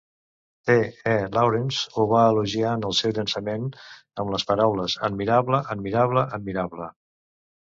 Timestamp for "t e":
0.67-1.17